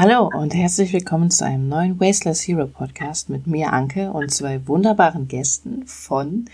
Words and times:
Hallo 0.00 0.30
und 0.32 0.54
herzlich 0.54 0.92
willkommen 0.92 1.28
zu 1.28 1.44
einem 1.44 1.68
neuen 1.68 1.98
Wasteless 1.98 2.46
Hero 2.46 2.68
Podcast 2.68 3.30
mit 3.30 3.48
mir, 3.48 3.72
Anke, 3.72 4.12
und 4.12 4.30
zwei 4.30 4.64
wunderbaren 4.68 5.26
Gästen 5.26 5.88
von 5.88 6.44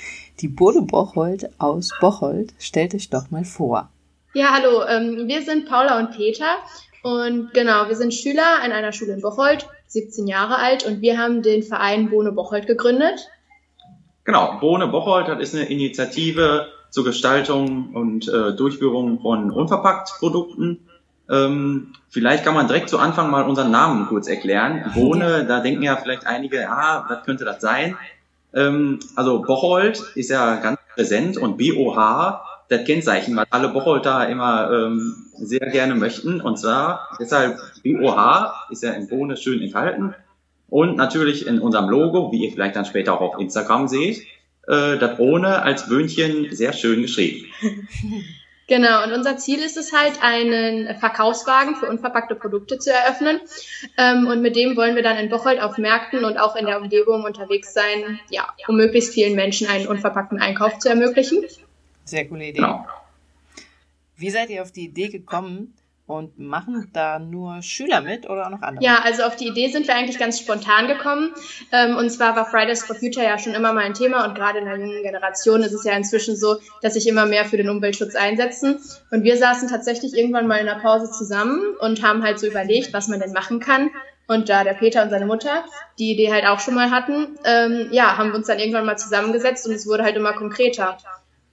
die 0.40 0.48
Bode 0.48 0.80
Bocholt 0.80 1.50
aus 1.58 1.91
Bocholt. 2.00 2.54
Stellt 2.58 2.94
euch 2.94 3.10
doch 3.10 3.30
mal 3.30 3.44
vor. 3.44 3.91
Ja, 4.33 4.46
hallo, 4.54 4.83
ähm, 4.88 5.28
wir 5.28 5.42
sind 5.42 5.68
Paula 5.68 5.99
und 5.99 6.12
Peter 6.12 6.57
und 7.02 7.52
genau, 7.52 7.86
wir 7.86 7.96
sind 7.96 8.14
Schüler 8.14 8.62
an 8.62 8.72
einer 8.72 8.93
Schule 8.93 9.12
in 9.12 9.20
Bocholt, 9.20 9.69
17 9.89 10.27
Jahre 10.27 10.57
alt 10.57 10.87
und 10.87 11.03
wir 11.03 11.19
haben 11.19 11.43
den 11.43 11.63
Verein 11.63 12.09
Bohne 12.09 12.33
Bocholt 12.33 12.67
gegründet. 12.67 13.29
Genau, 14.25 14.59
Bohne 14.59 14.89
Bocholt, 14.89 15.29
das 15.29 15.41
ist 15.41 15.55
eine 15.55 15.65
Initiative 15.65 16.69
zur 16.89 17.05
Gestaltung 17.05 17.95
und 17.95 18.27
äh, 18.27 18.57
Durchführung 18.57 19.21
von 19.21 19.51
Unverpackt-Produkten. 19.51 20.89
Ähm, 21.30 21.93
vielleicht 22.11 22.45
kann 22.45 22.54
man 22.54 22.66
direkt 22.66 22.91
zu 22.91 22.98
Anfang 22.98 23.30
mal 23.30 23.45
unseren 23.45 23.70
Namen 23.70 24.06
kurz 24.06 24.29
erklären. 24.29 24.91
Bohne, 24.95 25.46
da 25.46 25.60
denken 25.60 25.82
ja 25.82 25.96
vielleicht 25.96 26.27
einige, 26.27 26.69
ah, 26.69 27.06
was 27.09 27.24
könnte 27.24 27.45
das 27.45 27.60
sein? 27.60 27.96
Ähm, 28.52 29.01
also 29.16 29.42
Bocholt 29.42 30.02
ist 30.15 30.30
ja 30.30 30.56
ganz 30.56 30.79
präsent 30.95 31.37
und 31.37 31.56
BOH, 31.56 32.41
das 32.68 32.84
Kennzeichen, 32.84 33.37
was 33.37 33.46
alle 33.51 33.68
Bocholter 33.68 34.29
immer 34.29 34.70
ähm, 34.70 35.15
sehr 35.37 35.66
gerne 35.70 35.95
möchten. 35.95 36.41
Und 36.41 36.59
zwar 36.59 37.09
deshalb 37.20 37.59
BOH 37.82 38.68
ist 38.70 38.82
ja 38.82 38.93
in 38.93 39.09
Bohne 39.09 39.37
schön 39.37 39.60
enthalten. 39.60 40.15
Und 40.68 40.96
natürlich 40.96 41.46
in 41.46 41.60
unserem 41.60 41.88
Logo, 41.88 42.32
wie 42.32 42.45
ihr 42.45 42.52
vielleicht 42.52 42.77
dann 42.77 42.84
später 42.84 43.15
auch 43.15 43.20
auf 43.20 43.41
Instagram 43.41 43.87
seht, 43.87 44.23
äh, 44.66 44.98
das 44.98 45.18
ohne 45.18 45.62
als 45.62 45.88
Böhnchen 45.88 46.48
sehr 46.52 46.73
schön 46.73 47.02
geschrieben. 47.02 47.46
Genau, 48.66 49.04
und 49.04 49.12
unser 49.12 49.36
Ziel 49.36 49.59
ist 49.59 49.77
es 49.77 49.92
halt, 49.92 50.23
einen 50.23 50.96
Verkaufswagen 50.98 51.77
für 51.77 51.86
unverpackte 51.86 52.34
Produkte 52.34 52.78
zu 52.78 52.90
eröffnen. 52.90 53.40
Ähm, 53.98 54.27
und 54.27 54.40
mit 54.40 54.56
dem 54.56 54.77
wollen 54.77 54.96
wir 54.96 55.02
dann 55.02 55.18
in 55.18 55.28
Bocholt 55.28 55.60
auf 55.60 55.77
Märkten 55.77 56.24
und 56.24 56.38
auch 56.38 56.56
in 56.56 56.64
der 56.64 56.80
Umgebung 56.80 57.24
unterwegs 57.24 57.74
sein, 57.74 58.21
ja, 58.30 58.48
um 58.66 58.76
möglichst 58.76 59.12
vielen 59.12 59.34
Menschen 59.34 59.66
einen 59.66 59.87
unverpackten 59.87 60.40
Einkauf 60.40 60.79
zu 60.79 60.88
ermöglichen. 60.88 61.45
Sehr 62.04 62.26
coole 62.26 62.45
Idee. 62.45 62.60
Genau. 62.60 62.87
Wie 64.16 64.30
seid 64.30 64.48
ihr 64.48 64.62
auf 64.62 64.72
die 64.72 64.84
Idee 64.84 65.08
gekommen, 65.08 65.74
und 66.06 66.38
machen 66.38 66.91
da 66.92 67.19
nur 67.19 67.62
Schüler 67.62 68.02
mit 68.02 68.28
oder 68.28 68.47
auch 68.47 68.50
noch 68.50 68.62
andere? 68.62 68.84
Ja, 68.84 69.00
also 69.02 69.22
auf 69.22 69.36
die 69.36 69.48
Idee 69.48 69.69
sind 69.69 69.86
wir 69.86 69.94
eigentlich 69.94 70.19
ganz 70.19 70.38
spontan 70.38 70.86
gekommen. 70.86 71.33
Ähm, 71.72 71.96
und 71.96 72.11
zwar 72.11 72.36
war 72.36 72.44
Fridays 72.44 72.84
for 72.84 72.94
Future 72.94 73.24
ja 73.24 73.38
schon 73.38 73.55
immer 73.55 73.72
mal 73.72 73.84
ein 73.84 73.94
Thema 73.94 74.27
und 74.27 74.34
gerade 74.34 74.58
in 74.58 74.66
der 74.66 74.77
jungen 74.77 75.02
Generation 75.02 75.62
ist 75.62 75.72
es 75.72 75.84
ja 75.84 75.96
inzwischen 75.96 76.36
so, 76.36 76.58
dass 76.83 76.94
sich 76.94 77.08
immer 77.08 77.24
mehr 77.24 77.46
für 77.46 77.56
den 77.56 77.70
Umweltschutz 77.70 78.14
einsetzen. 78.14 78.78
Und 79.11 79.24
wir 79.24 79.38
saßen 79.38 79.69
tatsächlich 79.69 80.14
irgendwann 80.14 80.46
mal 80.46 80.58
in 80.58 80.66
der 80.66 80.80
Pause 80.80 81.11
zusammen 81.11 81.61
und 81.80 82.02
haben 82.02 82.22
halt 82.22 82.39
so 82.39 82.46
überlegt, 82.46 82.92
was 82.92 83.08
man 83.08 83.20
denn 83.20 83.33
machen 83.33 83.61
kann. 83.61 83.91
Und 84.27 84.48
da 84.48 84.64
der 84.64 84.74
Peter 84.74 85.02
und 85.02 85.11
seine 85.11 85.27
Mutter 85.27 85.64
die 85.98 86.12
Idee 86.12 86.33
halt 86.33 86.46
auch 86.46 86.58
schon 86.58 86.74
mal 86.74 86.91
hatten, 86.91 87.39
ähm, 87.44 87.89
ja, 87.92 88.16
haben 88.16 88.30
wir 88.30 88.36
uns 88.36 88.46
dann 88.46 88.58
irgendwann 88.58 88.86
mal 88.86 88.96
zusammengesetzt 88.96 89.66
und 89.66 89.74
es 89.74 89.86
wurde 89.86 90.02
halt 90.02 90.16
immer 90.16 90.33
konkreter. 90.33 90.98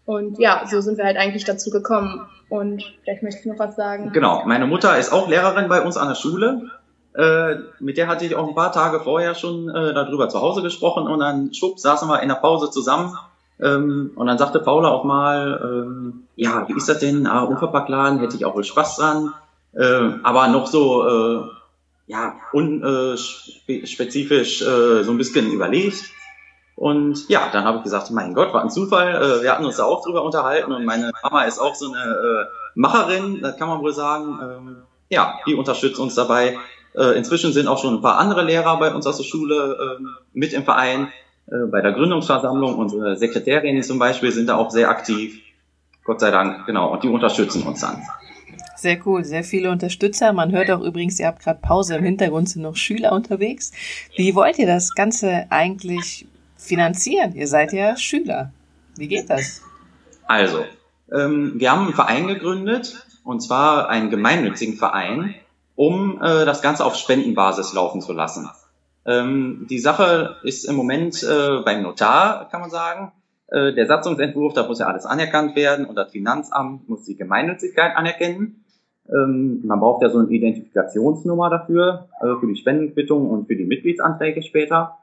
Und 0.05 0.39
ja, 0.39 0.63
so 0.69 0.81
sind 0.81 0.97
wir 0.97 1.05
halt 1.05 1.17
eigentlich 1.17 1.45
dazu 1.45 1.69
gekommen. 1.69 2.27
Und 2.49 2.83
vielleicht 3.03 3.23
möchte 3.23 3.41
ich 3.41 3.45
noch 3.45 3.59
was 3.59 3.75
sagen. 3.75 4.11
Genau, 4.13 4.43
meine 4.45 4.67
Mutter 4.67 4.97
ist 4.97 5.13
auch 5.13 5.29
Lehrerin 5.29 5.69
bei 5.69 5.81
uns 5.81 5.97
an 5.97 6.09
der 6.09 6.15
Schule. 6.15 6.69
Äh, 7.13 7.55
mit 7.79 7.97
der 7.97 8.07
hatte 8.07 8.25
ich 8.25 8.35
auch 8.35 8.47
ein 8.47 8.55
paar 8.55 8.71
Tage 8.71 8.99
vorher 8.99 9.35
schon 9.35 9.69
äh, 9.69 9.93
darüber 9.93 10.29
zu 10.29 10.41
Hause 10.41 10.61
gesprochen 10.61 11.07
und 11.07 11.19
dann 11.19 11.53
schwupp 11.53 11.77
saßen 11.77 12.07
wir 12.07 12.21
in 12.21 12.29
der 12.29 12.35
Pause 12.35 12.71
zusammen 12.71 13.17
ähm, 13.61 14.11
und 14.15 14.27
dann 14.27 14.37
sagte 14.37 14.59
Paula 14.59 14.89
auch 14.89 15.03
mal, 15.03 15.59
ähm, 15.63 16.27
ja, 16.35 16.67
wie 16.67 16.73
ist 16.73 16.87
das 16.89 16.99
denn? 16.99 17.25
Ah, 17.27 17.43
Unverpacktladen, 17.43 18.19
hätte 18.19 18.35
ich 18.35 18.43
auch 18.45 18.55
wohl 18.55 18.63
Spaß 18.63 18.97
dran. 18.97 19.33
Äh, 19.73 20.09
aber 20.23 20.47
noch 20.47 20.67
so, 20.67 21.07
äh, 21.07 21.43
ja, 22.07 22.35
unspezifisch 22.51 24.61
äh, 24.61 25.03
so 25.03 25.11
ein 25.11 25.17
bisschen 25.17 25.51
überlegt. 25.51 26.05
Und 26.81 27.29
ja, 27.29 27.47
dann 27.53 27.63
habe 27.63 27.77
ich 27.77 27.83
gesagt, 27.83 28.09
mein 28.09 28.33
Gott, 28.33 28.55
war 28.55 28.63
ein 28.63 28.71
Zufall. 28.71 29.13
Äh, 29.13 29.43
wir 29.43 29.51
hatten 29.51 29.65
uns 29.65 29.77
da 29.77 29.83
auch 29.83 30.03
drüber 30.03 30.23
unterhalten 30.23 30.71
und 30.71 30.83
meine 30.83 31.11
Mama 31.21 31.43
ist 31.43 31.59
auch 31.59 31.75
so 31.75 31.93
eine 31.93 31.99
äh, 31.99 32.45
Macherin, 32.73 33.39
das 33.39 33.55
kann 33.57 33.67
man 33.67 33.83
wohl 33.83 33.93
sagen. 33.93 34.39
Ähm, 34.41 34.77
ja, 35.07 35.37
die 35.45 35.53
unterstützt 35.53 35.99
uns 35.99 36.15
dabei. 36.15 36.57
Äh, 36.95 37.15
inzwischen 37.19 37.53
sind 37.53 37.67
auch 37.67 37.77
schon 37.77 37.93
ein 37.93 38.01
paar 38.01 38.17
andere 38.17 38.43
Lehrer 38.43 38.79
bei 38.79 38.91
uns 38.91 39.05
aus 39.05 39.17
der 39.17 39.25
Schule 39.25 39.99
äh, 39.99 40.03
mit 40.33 40.53
im 40.53 40.63
Verein. 40.63 41.09
Äh, 41.45 41.67
bei 41.71 41.81
der 41.81 41.91
Gründungsversammlung, 41.91 42.79
unsere 42.79 43.15
Sekretärinnen 43.15 43.83
zum 43.83 43.99
Beispiel 43.99 44.31
sind 44.31 44.49
da 44.49 44.55
auch 44.55 44.71
sehr 44.71 44.89
aktiv. 44.89 45.39
Gott 46.03 46.19
sei 46.19 46.31
Dank, 46.31 46.65
genau. 46.65 46.91
Und 46.91 47.03
die 47.03 47.09
unterstützen 47.09 47.61
uns 47.61 47.81
dann. 47.81 48.01
Sehr 48.75 48.97
cool, 49.05 49.23
sehr 49.23 49.43
viele 49.43 49.69
Unterstützer. 49.69 50.33
Man 50.33 50.51
hört 50.51 50.71
auch 50.71 50.81
übrigens, 50.81 51.19
ihr 51.19 51.27
habt 51.27 51.43
gerade 51.43 51.59
Pause 51.61 51.97
im 51.97 52.03
Hintergrund, 52.03 52.49
sind 52.49 52.63
noch 52.63 52.75
Schüler 52.75 53.11
unterwegs. 53.11 53.71
Wie 54.15 54.33
wollt 54.33 54.57
ihr 54.57 54.65
das 54.65 54.95
Ganze 54.95 55.45
eigentlich 55.51 56.25
finanzieren? 56.61 57.33
Ihr 57.33 57.47
seid 57.47 57.73
ja 57.73 57.97
Schüler. 57.97 58.53
Wie 58.95 59.07
geht 59.07 59.29
das? 59.29 59.61
Also, 60.27 60.63
ähm, 61.11 61.53
wir 61.55 61.71
haben 61.71 61.85
einen 61.85 61.93
Verein 61.93 62.27
gegründet, 62.27 63.05
und 63.23 63.41
zwar 63.41 63.89
einen 63.89 64.09
gemeinnützigen 64.09 64.75
Verein, 64.75 65.35
um 65.75 66.21
äh, 66.21 66.45
das 66.45 66.61
Ganze 66.61 66.85
auf 66.85 66.95
Spendenbasis 66.95 67.73
laufen 67.73 68.01
zu 68.01 68.13
lassen. 68.13 68.49
Ähm, 69.05 69.65
die 69.69 69.79
Sache 69.79 70.37
ist 70.43 70.65
im 70.65 70.75
Moment 70.75 71.23
äh, 71.23 71.61
beim 71.65 71.81
Notar, 71.81 72.47
kann 72.49 72.61
man 72.61 72.69
sagen. 72.69 73.11
Äh, 73.47 73.73
der 73.73 73.87
Satzungsentwurf, 73.87 74.53
da 74.53 74.67
muss 74.67 74.79
ja 74.79 74.87
alles 74.87 75.05
anerkannt 75.05 75.55
werden 75.55 75.85
und 75.85 75.95
das 75.95 76.11
Finanzamt 76.11 76.87
muss 76.87 77.03
die 77.05 77.17
Gemeinnützigkeit 77.17 77.95
anerkennen. 77.95 78.63
Ähm, 79.09 79.61
man 79.65 79.79
braucht 79.79 80.03
ja 80.03 80.09
so 80.09 80.19
eine 80.19 80.29
Identifikationsnummer 80.29 81.49
dafür, 81.49 82.07
äh, 82.21 82.39
für 82.39 82.47
die 82.47 82.55
Spendenquittung 82.55 83.29
und 83.29 83.47
für 83.47 83.55
die 83.55 83.65
Mitgliedsanträge 83.65 84.43
später. 84.43 84.97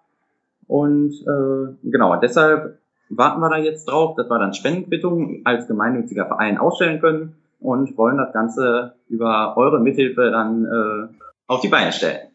Und 0.68 1.12
äh, 1.26 1.88
genau, 1.90 2.16
deshalb 2.16 2.78
warten 3.10 3.40
wir 3.40 3.48
da 3.48 3.56
jetzt 3.56 3.86
drauf, 3.86 4.14
dass 4.16 4.28
wir 4.28 4.38
dann 4.38 4.54
Spendenquittungen 4.54 5.42
als 5.44 5.66
gemeinnütziger 5.66 6.26
Verein 6.26 6.58
ausstellen 6.58 7.00
können 7.00 7.34
und 7.58 7.96
wollen 7.96 8.18
das 8.18 8.32
Ganze 8.32 8.94
über 9.08 9.56
eure 9.56 9.80
Mithilfe 9.80 10.30
dann 10.30 10.64
äh, 10.64 11.14
auf 11.46 11.60
die 11.60 11.68
Beine 11.68 11.90
stellen. 11.92 12.28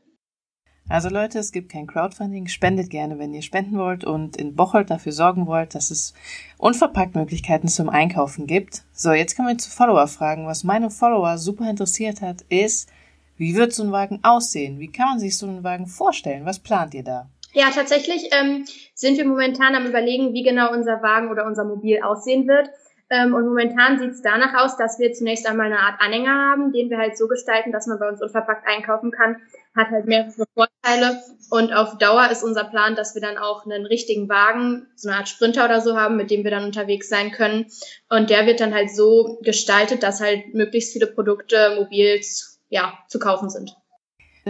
Also 0.90 1.08
Leute, 1.08 1.40
es 1.40 1.54
gibt 1.54 1.72
kein 1.72 1.88
Crowdfunding. 1.88 2.48
Spendet 2.48 2.90
gerne, 2.90 3.18
wenn 3.18 3.34
ihr 3.34 3.42
spenden 3.42 3.78
wollt 3.78 4.04
und 4.04 4.36
in 4.36 4.56
Bocholt 4.56 4.90
dafür 4.90 5.14
sorgen 5.14 5.48
wollt, 5.48 5.76
dass 5.76 5.92
es 5.92 6.14
unverpackt 6.58 7.16
Möglichkeiten 7.16 7.70
zum 7.70 7.88
Einkaufen 7.88 8.48
gibt. 8.48 8.84
So, 8.92 9.14
jetzt 9.14 9.36
kommen 9.36 9.48
wir 9.48 9.58
zu 9.58 9.72
Follower-Fragen. 9.72 10.46
Was 10.46 10.66
meine 10.66 10.90
Follower 10.90 11.38
super 11.38 11.70
interessiert 11.70 12.22
hat, 12.22 12.42
ist, 12.50 12.90
wie 13.38 13.56
wird 13.56 13.72
so 13.72 13.84
ein 13.84 13.94
Wagen 13.94 14.20
aussehen? 14.24 14.80
Wie 14.80 14.92
kann 14.92 15.08
man 15.08 15.20
sich 15.20 15.38
so 15.38 15.48
einen 15.48 15.64
Wagen 15.64 15.88
vorstellen? 15.88 16.46
Was 16.46 16.60
plant 16.60 16.94
ihr 16.94 17.04
da? 17.04 17.30
Ja, 17.53 17.69
tatsächlich 17.69 18.30
ähm, 18.31 18.66
sind 18.96 19.18
wir 19.18 19.25
momentan 19.25 19.75
am 19.75 19.86
Überlegen, 19.86 20.34
wie 20.34 20.41
genau 20.41 20.72
unser 20.72 21.03
Wagen 21.03 21.30
oder 21.30 21.46
unser 21.46 21.64
Mobil 21.64 22.02
aussehen 22.02 22.47
wird. 22.47 22.69
Ähm, 23.12 23.36
und 23.36 23.46
momentan 23.46 24.00
sieht 24.00 24.12
es 24.12 24.24
danach 24.24 24.64
aus, 24.64 24.75
dass 24.75 24.97
wir 24.97 25.14
zunächst 25.14 25.47
einmal 25.47 25.68
eine 25.68 25.80
Art 25.80 26.02
Anhänger 26.02 26.31
haben, 26.31 26.72
den 26.72 26.90
wir 26.90 26.97
halt 26.97 27.16
so 27.16 27.28
gestalten, 27.28 27.72
dass 27.72 27.86
man 27.86 28.00
bei 28.00 28.09
uns 28.09 28.24
unverpackt 28.24 28.68
einkaufen 28.68 29.12
kann. 29.12 29.38
Hat 29.75 29.90
halt 29.90 30.06
mehrere 30.06 30.46
Vorteile. 30.56 31.22
Und 31.52 31.74
auf 31.74 32.00
Dauer 32.00 32.30
ist 32.31 32.44
unser 32.44 32.63
Plan, 32.63 32.96
dass 32.96 33.13
wir 33.13 33.22
dann 33.22 33.38
auch 33.38 33.66
einen 33.66 33.86
richtigen 33.86 34.30
Wagen, 34.30 34.88
so 34.96 35.09
eine 35.09 35.19
Art 35.19 35.30
Sprinter 35.30 35.66
oder 35.66 35.80
so 35.80 35.96
haben, 35.96 36.18
mit 36.18 36.31
dem 36.31 36.44
wir 36.44 36.50
dann 36.50 36.66
unterwegs 36.66 37.08
sein 37.08 37.31
können. 37.31 37.68
Und 38.09 38.31
der 38.31 38.47
wird 38.47 38.62
dann 38.62 38.74
halt 38.74 38.90
so 38.90 39.38
gestaltet, 39.44 40.02
dass 40.02 40.22
halt 40.22 40.56
möglichst 40.56 40.94
viele 40.94 41.06
Produkte 41.06 41.75
mobil 41.75 42.19
ja, 42.69 42.94
zu 43.09 43.19
kaufen 43.19 43.52
sind 43.52 43.75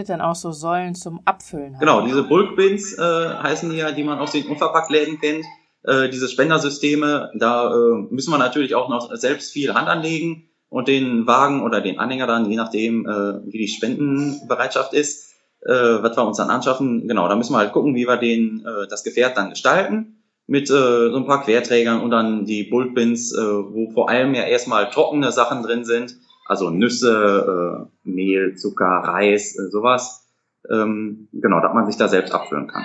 dann 0.02 0.20
auch 0.20 0.34
so 0.34 0.50
Säulen 0.50 0.94
zum 0.94 1.20
Abfüllen. 1.24 1.76
Genau, 1.78 2.04
diese 2.04 2.24
Bulkbins 2.24 2.98
äh, 2.98 3.02
heißen 3.02 3.70
die 3.70 3.76
ja, 3.76 3.92
die 3.92 4.02
man 4.02 4.18
aus 4.18 4.32
den 4.32 4.46
Unverpacktläden 4.46 5.20
kennt. 5.20 5.44
Äh, 5.84 6.08
diese 6.08 6.28
Spendersysteme, 6.28 7.30
da 7.34 7.72
äh, 7.72 8.06
müssen 8.10 8.32
wir 8.32 8.38
natürlich 8.38 8.74
auch 8.74 8.88
noch 8.88 9.14
selbst 9.14 9.52
viel 9.52 9.74
Hand 9.74 9.88
anlegen 9.88 10.48
und 10.68 10.88
den 10.88 11.26
Wagen 11.26 11.62
oder 11.62 11.80
den 11.80 11.98
Anhänger 12.00 12.26
dann, 12.26 12.50
je 12.50 12.56
nachdem, 12.56 13.06
äh, 13.06 13.46
wie 13.46 13.58
die 13.58 13.68
Spendenbereitschaft 13.68 14.92
ist, 14.94 15.34
äh, 15.64 15.72
was 15.72 16.16
wir 16.16 16.26
uns 16.26 16.38
dann 16.38 16.50
anschaffen, 16.50 17.06
genau, 17.06 17.28
da 17.28 17.36
müssen 17.36 17.52
wir 17.52 17.58
halt 17.58 17.72
gucken, 17.72 17.94
wie 17.94 18.08
wir 18.08 18.16
den, 18.16 18.66
äh, 18.66 18.88
das 18.88 19.04
Gefährt 19.04 19.36
dann 19.36 19.50
gestalten 19.50 20.22
mit 20.46 20.68
äh, 20.68 21.10
so 21.10 21.16
ein 21.16 21.26
paar 21.26 21.42
Querträgern 21.42 22.00
und 22.00 22.10
dann 22.10 22.44
die 22.44 22.64
Bulkbins, 22.64 23.32
äh, 23.32 23.40
wo 23.40 23.90
vor 23.92 24.08
allem 24.08 24.34
ja 24.34 24.42
erstmal 24.42 24.90
trockene 24.90 25.32
Sachen 25.32 25.62
drin 25.62 25.84
sind, 25.84 26.16
also 26.44 26.70
Nüsse, 26.70 27.88
äh, 28.04 28.08
Mehl, 28.08 28.56
Zucker, 28.56 29.02
Reis, 29.04 29.58
äh, 29.58 29.70
sowas. 29.70 30.26
Ähm, 30.70 31.28
genau, 31.32 31.60
dass 31.60 31.74
man 31.74 31.86
sich 31.86 31.96
da 31.96 32.08
selbst 32.08 32.32
abfüllen 32.32 32.68
kann. 32.68 32.84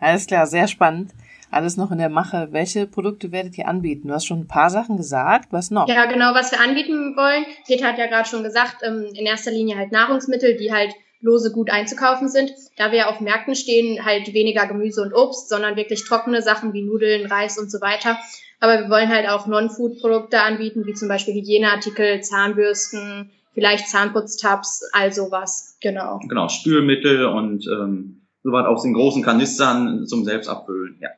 Alles 0.00 0.26
klar, 0.26 0.46
sehr 0.46 0.68
spannend. 0.68 1.12
Alles 1.50 1.78
noch 1.78 1.90
in 1.90 1.98
der 1.98 2.10
Mache. 2.10 2.48
Welche 2.50 2.86
Produkte 2.86 3.32
werdet 3.32 3.56
ihr 3.56 3.68
anbieten? 3.68 4.08
Du 4.08 4.14
hast 4.14 4.26
schon 4.26 4.40
ein 4.40 4.48
paar 4.48 4.68
Sachen 4.68 4.98
gesagt. 4.98 5.48
Was 5.50 5.70
noch? 5.70 5.88
Ja, 5.88 6.04
genau, 6.04 6.34
was 6.34 6.52
wir 6.52 6.60
anbieten 6.60 7.16
wollen. 7.16 7.46
Peter 7.66 7.86
hat 7.86 7.98
ja 7.98 8.06
gerade 8.06 8.28
schon 8.28 8.42
gesagt, 8.42 8.76
ähm, 8.82 9.06
in 9.14 9.24
erster 9.24 9.50
Linie 9.50 9.78
halt 9.78 9.90
Nahrungsmittel, 9.90 10.56
die 10.58 10.72
halt 10.72 10.92
lose 11.20 11.52
gut 11.52 11.70
einzukaufen 11.70 12.28
sind. 12.28 12.52
Da 12.76 12.92
wir 12.92 13.08
auf 13.08 13.20
Märkten 13.20 13.54
stehen, 13.54 14.04
halt 14.04 14.32
weniger 14.32 14.66
Gemüse 14.66 15.02
und 15.02 15.12
Obst, 15.12 15.48
sondern 15.48 15.76
wirklich 15.76 16.04
trockene 16.04 16.42
Sachen 16.42 16.72
wie 16.72 16.82
Nudeln, 16.82 17.26
Reis 17.26 17.58
und 17.58 17.70
so 17.70 17.80
weiter. 17.80 18.18
Aber 18.60 18.80
wir 18.80 18.90
wollen 18.90 19.08
halt 19.08 19.28
auch 19.28 19.46
Non-Food-Produkte 19.46 20.40
anbieten, 20.40 20.86
wie 20.86 20.94
zum 20.94 21.08
Beispiel 21.08 21.34
Hygieneartikel, 21.34 22.20
Zahnbürsten, 22.22 23.30
vielleicht 23.54 23.88
Zahnputztabs, 23.88 24.90
all 24.92 25.12
sowas, 25.12 25.76
genau. 25.80 26.20
Genau, 26.28 26.48
Spülmittel 26.48 27.26
und 27.26 27.66
ähm, 27.66 28.26
soweit 28.42 28.66
aus 28.66 28.82
den 28.82 28.94
großen 28.94 29.22
Kanistern 29.22 30.06
zum 30.06 30.24
Selbstabfüllen, 30.24 30.98
ja. 31.00 31.10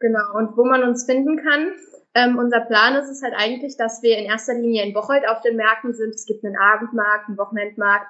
Genau, 0.00 0.34
und 0.34 0.56
wo 0.56 0.64
man 0.64 0.82
uns 0.82 1.04
finden 1.04 1.36
kann, 1.36 1.72
ähm, 2.14 2.38
unser 2.38 2.60
Plan 2.60 2.94
ist 2.96 3.10
es 3.10 3.22
halt 3.22 3.34
eigentlich, 3.36 3.76
dass 3.76 4.02
wir 4.02 4.16
in 4.16 4.24
erster 4.24 4.54
Linie 4.54 4.84
in 4.84 4.94
Bocholt 4.94 5.28
auf 5.28 5.40
den 5.42 5.56
Märkten 5.56 5.94
sind. 5.94 6.14
Es 6.14 6.24
gibt 6.24 6.44
einen 6.44 6.56
Abendmarkt, 6.56 7.28
einen 7.28 7.38
Wochenendmarkt, 7.38 8.06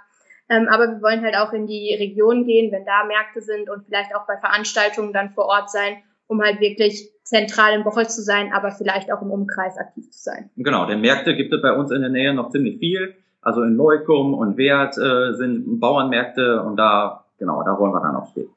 ähm, 0.49 0.69
aber 0.69 0.89
wir 0.89 1.03
wollen 1.03 1.23
halt 1.23 1.37
auch 1.37 1.53
in 1.53 1.67
die 1.67 1.95
Region 1.99 2.45
gehen, 2.45 2.73
wenn 2.73 2.85
da 2.85 3.05
Märkte 3.05 3.41
sind 3.41 3.69
und 3.69 3.85
vielleicht 3.85 4.15
auch 4.15 4.27
bei 4.27 4.37
Veranstaltungen 4.39 5.13
dann 5.13 5.31
vor 5.31 5.47
Ort 5.47 5.71
sein, 5.71 5.99
um 6.27 6.41
halt 6.43 6.61
wirklich 6.61 7.11
zentral 7.23 7.75
in 7.75 7.85
Bocholt 7.85 8.11
zu 8.11 8.23
sein, 8.23 8.53
aber 8.53 8.71
vielleicht 8.71 9.13
auch 9.13 9.21
im 9.21 9.31
Umkreis 9.31 9.77
aktiv 9.77 10.11
zu 10.11 10.19
sein. 10.19 10.51
Genau, 10.57 10.87
denn 10.87 11.01
Märkte 11.01 11.37
gibt 11.37 11.53
es 11.53 11.61
bei 11.61 11.73
uns 11.73 11.91
in 11.91 12.01
der 12.01 12.11
Nähe 12.11 12.33
noch 12.33 12.51
ziemlich 12.51 12.79
viel. 12.79 13.15
Also 13.43 13.63
in 13.63 13.77
Leukum 13.77 14.35
und 14.35 14.57
Wert 14.57 14.97
äh, 14.99 15.35
sind 15.35 15.79
Bauernmärkte 15.81 16.63
und 16.63 16.77
da, 16.77 17.25
genau, 17.39 17.63
da 17.63 17.79
wollen 17.79 17.93
wir 17.93 18.01
dann 18.01 18.17
auch 18.17 18.31
stehen. 18.31 18.49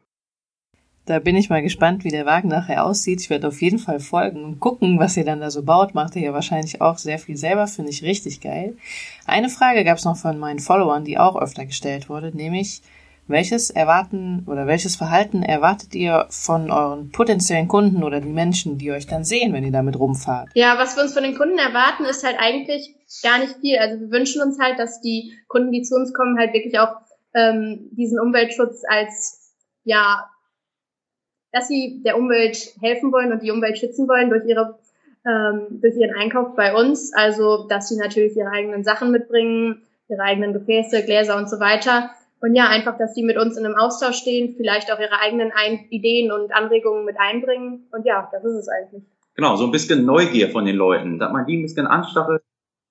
Da 1.05 1.19
bin 1.19 1.35
ich 1.35 1.49
mal 1.49 1.63
gespannt, 1.63 2.03
wie 2.03 2.09
der 2.09 2.25
Wagen 2.25 2.47
nachher 2.47 2.85
aussieht. 2.85 3.21
Ich 3.21 3.29
werde 3.29 3.47
auf 3.47 3.61
jeden 3.61 3.79
Fall 3.79 3.99
folgen 3.99 4.43
und 4.43 4.59
gucken, 4.59 4.99
was 4.99 5.17
ihr 5.17 5.25
dann 5.25 5.41
da 5.41 5.49
so 5.49 5.63
baut. 5.63 5.95
Macht 5.95 6.15
ihr 6.15 6.21
ja 6.21 6.33
wahrscheinlich 6.33 6.79
auch 6.79 6.97
sehr 6.97 7.17
viel 7.17 7.37
selber, 7.37 7.67
finde 7.67 7.89
ich 7.89 8.03
richtig 8.03 8.39
geil. 8.39 8.77
Eine 9.25 9.49
Frage 9.49 9.83
gab 9.83 9.97
es 9.97 10.05
noch 10.05 10.17
von 10.17 10.37
meinen 10.37 10.59
Followern, 10.59 11.03
die 11.03 11.17
auch 11.17 11.35
öfter 11.35 11.65
gestellt 11.65 12.07
wurde, 12.07 12.35
nämlich 12.35 12.81
welches 13.27 13.69
erwarten 13.69 14.43
oder 14.47 14.67
welches 14.67 14.95
Verhalten 14.95 15.41
erwartet 15.41 15.95
ihr 15.95 16.27
von 16.29 16.69
euren 16.69 17.11
potenziellen 17.11 17.67
Kunden 17.67 18.03
oder 18.03 18.19
die 18.19 18.29
Menschen, 18.29 18.77
die 18.77 18.91
euch 18.91 19.07
dann 19.07 19.23
sehen, 19.23 19.53
wenn 19.53 19.63
ihr 19.63 19.71
damit 19.71 19.97
rumfahrt? 19.97 20.49
Ja, 20.53 20.77
was 20.77 20.95
wir 20.95 21.03
uns 21.03 21.13
von 21.13 21.23
den 21.23 21.37
Kunden 21.37 21.57
erwarten, 21.57 22.05
ist 22.05 22.25
halt 22.25 22.37
eigentlich 22.39 22.93
gar 23.23 23.39
nicht 23.39 23.55
viel. 23.61 23.77
Also 23.79 23.99
wir 23.99 24.11
wünschen 24.11 24.41
uns 24.41 24.59
halt, 24.59 24.77
dass 24.77 25.01
die 25.01 25.33
Kunden, 25.47 25.71
die 25.71 25.81
zu 25.81 25.95
uns 25.95 26.13
kommen, 26.13 26.37
halt 26.37 26.53
wirklich 26.53 26.77
auch 26.79 26.93
ähm, 27.33 27.89
diesen 27.91 28.19
Umweltschutz 28.19 28.83
als 28.87 29.53
ja 29.83 30.29
dass 31.51 31.67
sie 31.67 32.01
der 32.03 32.17
Umwelt 32.17 32.57
helfen 32.79 33.11
wollen 33.11 33.31
und 33.31 33.43
die 33.43 33.51
Umwelt 33.51 33.77
schützen 33.77 34.07
wollen 34.07 34.29
durch 34.29 34.45
ihre 34.45 34.79
ähm, 35.25 35.81
durch 35.81 35.95
ihren 35.95 36.15
Einkauf 36.15 36.55
bei 36.55 36.73
uns. 36.73 37.13
Also 37.13 37.67
dass 37.67 37.89
sie 37.89 37.97
natürlich 37.97 38.35
ihre 38.35 38.49
eigenen 38.49 38.83
Sachen 38.83 39.11
mitbringen, 39.11 39.81
ihre 40.07 40.21
eigenen 40.21 40.53
Gefäße, 40.53 41.03
Gläser 41.03 41.37
und 41.37 41.49
so 41.49 41.59
weiter. 41.59 42.11
Und 42.41 42.55
ja, 42.55 42.67
einfach, 42.67 42.97
dass 42.97 43.13
die 43.13 43.23
mit 43.23 43.37
uns 43.37 43.55
in 43.55 43.65
einem 43.65 43.75
Austausch 43.75 44.15
stehen, 44.17 44.55
vielleicht 44.57 44.91
auch 44.91 44.99
ihre 44.99 45.19
eigenen 45.19 45.51
Ein 45.51 45.85
Ideen 45.89 46.31
und 46.31 46.51
Anregungen 46.51 47.05
mit 47.05 47.19
einbringen. 47.19 47.87
Und 47.91 48.05
ja, 48.05 48.29
das 48.31 48.43
ist 48.43 48.55
es 48.55 48.67
eigentlich. 48.67 49.03
Genau, 49.35 49.55
so 49.55 49.65
ein 49.65 49.71
bisschen 49.71 50.05
Neugier 50.05 50.49
von 50.49 50.65
den 50.65 50.75
Leuten, 50.75 51.19
dass 51.19 51.31
man 51.31 51.45
die 51.45 51.57
ein 51.57 51.61
bisschen 51.61 51.85
anstachelt, 51.85 52.41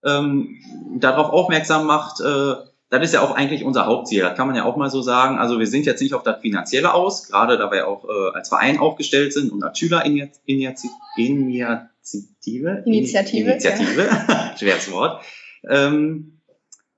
ähm, 0.04 0.56
darauf 0.98 1.30
aufmerksam 1.30 1.86
macht, 1.86 2.20
äh, 2.20 2.54
das 2.90 3.02
ist 3.04 3.14
ja 3.14 3.22
auch 3.22 3.36
eigentlich 3.36 3.64
unser 3.64 3.86
Hauptziel. 3.86 4.22
Das 4.22 4.36
kann 4.36 4.48
man 4.48 4.56
ja 4.56 4.64
auch 4.64 4.76
mal 4.76 4.90
so 4.90 5.00
sagen. 5.00 5.38
Also 5.38 5.60
wir 5.60 5.66
sind 5.66 5.86
jetzt 5.86 6.02
nicht 6.02 6.12
auf 6.12 6.24
das 6.24 6.40
Finanzielle 6.40 6.92
aus, 6.92 7.28
gerade 7.28 7.56
da 7.56 7.70
wir 7.70 7.86
auch 7.86 8.04
äh, 8.04 8.34
als 8.34 8.48
Verein 8.48 8.78
aufgestellt 8.78 9.32
sind 9.32 9.52
und 9.52 9.62
als 9.62 9.78
Schülerinitiative. 9.78 10.90
Initiative. 11.16 12.82
Initiative. 12.84 14.08
Ja. 14.08 14.54
Schweres 14.58 14.90
Wort. 14.90 15.22
Ähm, 15.68 16.40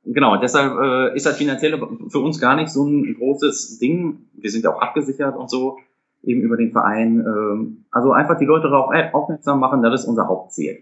genau, 0.05 0.39
deshalb 0.39 0.79
äh, 0.81 1.15
ist 1.15 1.27
das 1.27 1.37
Finanzielle 1.37 1.79
für 2.09 2.21
uns 2.21 2.41
gar 2.41 2.57
nicht 2.57 2.71
so 2.71 2.87
ein 2.87 3.15
großes 3.15 3.79
Ding. 3.79 4.31
Wir 4.33 4.51
sind 4.51 4.65
ja 4.65 4.75
auch 4.75 4.81
abgesichert 4.81 5.37
und 5.37 5.51
so, 5.51 5.77
eben 6.23 6.41
über 6.41 6.57
den 6.57 6.73
Verein. 6.73 7.21
Ähm, 7.21 7.85
also 7.91 8.13
einfach 8.13 8.39
die 8.39 8.47
Leute 8.47 8.71
darauf 8.71 8.95
aufmerksam 9.13 9.61
machen, 9.61 9.83
das 9.83 10.03
ist 10.03 10.09
unser 10.09 10.27
Hauptziel. 10.27 10.79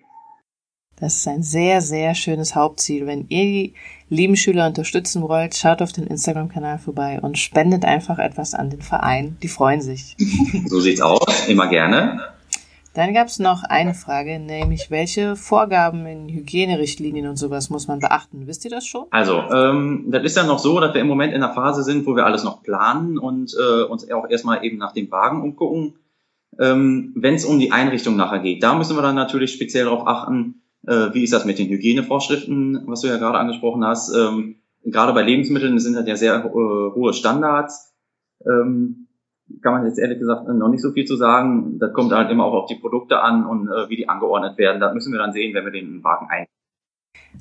Das 1.00 1.17
ist 1.17 1.29
ein 1.29 1.43
sehr, 1.43 1.81
sehr 1.81 2.14
schönes 2.14 2.55
Hauptziel. 2.55 3.06
Wenn 3.06 3.25
ihr 3.29 3.44
die 3.44 3.75
lieben 4.11 4.37
Schüler 4.37 4.67
unterstützen 4.67 5.23
wollt, 5.23 5.56
schaut 5.56 5.81
auf 5.81 5.93
den 5.93 6.06
Instagram-Kanal 6.06 6.79
vorbei 6.79 7.19
und 7.23 7.38
spendet 7.38 7.87
einfach 7.87 8.19
etwas 8.19 8.52
an 8.55 8.69
den 8.69 8.82
Verein. 8.82 9.38
Die 9.43 9.49
freuen 9.49 9.81
sich. 9.81 10.17
So 10.67 10.81
sieht's 10.81 11.00
aus. 11.00 11.49
Immer 11.49 11.69
gerne. 11.69 12.20
Dann 12.93 13.14
gab 13.14 13.29
es 13.29 13.38
noch 13.38 13.62
eine 13.62 13.94
Frage, 13.94 14.38
nämlich 14.41 14.91
welche 14.91 15.37
Vorgaben 15.37 16.06
in 16.06 16.29
Hygienerichtlinien 16.29 17.29
und 17.29 17.37
sowas 17.37 17.70
muss 17.70 17.87
man 17.87 18.00
beachten? 18.00 18.46
Wisst 18.46 18.64
ihr 18.64 18.70
das 18.70 18.85
schon? 18.85 19.06
Also, 19.11 19.44
ähm, 19.53 20.06
das 20.08 20.25
ist 20.25 20.37
ja 20.37 20.43
noch 20.43 20.58
so, 20.58 20.81
dass 20.81 20.93
wir 20.93 21.00
im 21.00 21.06
Moment 21.06 21.32
in 21.32 21.41
der 21.41 21.55
Phase 21.55 21.85
sind, 21.85 22.05
wo 22.05 22.17
wir 22.17 22.26
alles 22.26 22.43
noch 22.43 22.62
planen 22.62 23.17
und 23.17 23.55
äh, 23.55 23.85
uns 23.85 24.11
auch 24.11 24.29
erstmal 24.29 24.64
eben 24.64 24.76
nach 24.76 24.93
dem 24.93 25.11
Wagen 25.11 25.43
umgucken. 25.43 25.94
Ähm, 26.58 27.12
Wenn 27.14 27.35
es 27.35 27.44
um 27.44 27.61
die 27.61 27.70
Einrichtung 27.70 28.17
nachher 28.17 28.41
geht, 28.41 28.62
da 28.62 28.75
müssen 28.75 28.96
wir 28.96 29.03
dann 29.03 29.14
natürlich 29.14 29.53
speziell 29.53 29.85
darauf 29.85 30.06
achten, 30.06 30.61
äh, 30.90 31.14
wie 31.14 31.22
ist 31.22 31.32
das 31.32 31.44
mit 31.44 31.58
den 31.58 31.69
Hygienevorschriften, 31.69 32.82
was 32.87 33.02
du 33.02 33.08
ja 33.08 33.16
gerade 33.16 33.38
angesprochen 33.38 33.84
hast? 33.84 34.12
Ähm, 34.14 34.56
gerade 34.84 35.12
bei 35.12 35.22
Lebensmitteln 35.22 35.78
sind 35.78 35.96
halt 35.96 36.08
ja 36.08 36.16
sehr 36.16 36.44
äh, 36.44 36.50
hohe 36.50 37.12
Standards. 37.12 37.94
Ähm, 38.44 39.06
kann 39.62 39.72
man 39.72 39.87
jetzt 39.87 39.98
ehrlich 39.98 40.19
gesagt 40.19 40.48
noch 40.48 40.69
nicht 40.69 40.82
so 40.82 40.92
viel 40.92 41.04
zu 41.04 41.16
sagen. 41.16 41.78
Das 41.78 41.92
kommt 41.92 42.12
halt 42.12 42.31
immer 42.31 42.44
auch 42.44 42.54
auf 42.54 42.66
die 42.66 42.76
Produkte 42.76 43.20
an 43.20 43.46
und 43.46 43.69
äh, 43.69 43.88
wie 43.88 43.96
die 43.96 44.08
angeordnet 44.08 44.58
werden. 44.58 44.81
Das 44.81 44.92
müssen 44.92 45.12
wir 45.12 45.19
dann 45.19 45.32
sehen, 45.32 45.54
wenn 45.54 45.64
wir 45.64 45.72
den 45.72 46.02
Wagen 46.02 46.26
ein. 46.28 46.46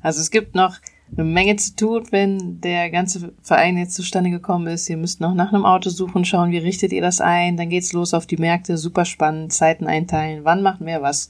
Also 0.02 0.22
es 0.22 0.30
gibt 0.30 0.56
noch 0.56 0.75
eine 1.18 1.24
Menge 1.24 1.56
zu 1.56 1.76
tun, 1.76 2.04
wenn 2.12 2.62
der 2.62 2.90
ganze 2.90 3.34
Verein 3.42 3.78
jetzt 3.78 3.96
zustande 3.96 4.30
gekommen 4.30 4.68
ist. 4.68 4.90
Ihr 4.90 4.98
müsst 4.98 5.22
noch 5.22 5.34
nach 5.34 5.52
einem 5.52 5.66
Auto 5.66 5.90
suchen, 5.90 6.26
schauen, 6.26 6.52
wie 6.52 6.58
richtet 6.58 6.92
ihr 6.92 7.02
das 7.02 7.20
ein. 7.20 7.58
Dann 7.58 7.70
geht's 7.70 7.94
los 7.94 8.14
auf 8.14 8.26
die 8.26 8.38
Märkte, 8.38 8.78
super 8.78 9.06
spannend, 9.06 9.52
Zeiten 9.52 9.88
einteilen, 9.88 10.46
wann 10.46 10.62
macht 10.62 10.80
wer 10.82 11.02
was, 11.02 11.30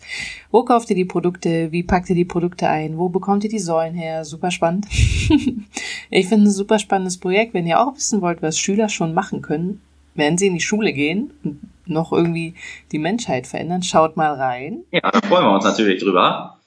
wo 0.51 0.63
kauft 0.63 0.89
ihr 0.89 0.95
die 0.95 1.05
Produkte, 1.05 1.71
wie 1.71 1.83
packt 1.83 2.09
ihr 2.09 2.15
die 2.15 2.25
Produkte 2.25 2.67
ein, 2.67 2.97
wo 2.97 3.09
bekommt 3.09 3.43
ihr 3.43 3.49
die 3.49 3.59
Säulen 3.59 3.95
her, 3.95 4.25
super 4.25 4.51
spannend. 4.51 4.87
ich 6.09 6.27
finde 6.27 6.49
ein 6.49 6.51
super 6.51 6.79
spannendes 6.79 7.17
Projekt, 7.17 7.53
wenn 7.53 7.67
ihr 7.67 7.79
auch 7.79 7.95
wissen 7.95 8.21
wollt, 8.21 8.41
was 8.41 8.59
Schüler 8.59 8.89
schon 8.89 9.13
machen 9.13 9.41
können, 9.41 9.81
wenn 10.15 10.37
sie 10.37 10.47
in 10.47 10.53
die 10.53 10.61
Schule 10.61 10.93
gehen 10.93 11.31
und 11.43 11.59
noch 11.85 12.11
irgendwie 12.11 12.53
die 12.91 12.99
Menschheit 12.99 13.47
verändern, 13.47 13.81
schaut 13.81 14.15
mal 14.15 14.33
rein. 14.33 14.83
Ja, 14.91 15.09
da 15.11 15.21
freuen 15.21 15.45
wir 15.45 15.53
uns 15.53 15.65
natürlich 15.65 16.01
drüber. 16.01 16.58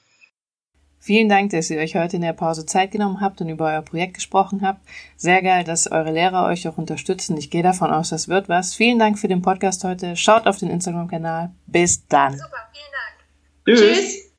Vielen 1.03 1.27
Dank, 1.27 1.49
dass 1.49 1.69
ihr 1.69 1.81
euch 1.81 1.97
heute 1.97 2.15
in 2.15 2.21
der 2.21 2.31
Pause 2.31 2.65
Zeit 2.65 2.91
genommen 2.91 3.19
habt 3.19 3.41
und 3.41 3.49
über 3.49 3.65
euer 3.65 3.81
Projekt 3.81 4.13
gesprochen 4.13 4.65
habt. 4.65 4.79
Sehr 5.17 5.41
geil, 5.41 5.65
dass 5.65 5.91
eure 5.91 6.13
Lehrer 6.13 6.45
euch 6.45 6.65
auch 6.65 6.77
unterstützen. 6.77 7.35
Ich 7.35 7.49
gehe 7.49 7.61
davon 7.61 7.91
aus, 7.91 8.11
das 8.11 8.29
wird 8.29 8.47
was. 8.47 8.73
Vielen 8.73 8.99
Dank 8.99 9.19
für 9.19 9.27
den 9.27 9.41
Podcast 9.41 9.83
heute. 9.83 10.15
Schaut 10.15 10.47
auf 10.47 10.59
den 10.59 10.69
Instagram-Kanal. 10.69 11.51
Bis 11.67 12.07
dann. 12.07 12.37
Super, 12.37 12.69
vielen 12.71 12.85
Dank. 12.93 13.77
Tschüss. 13.77 13.99
Tschüss. 13.99 14.29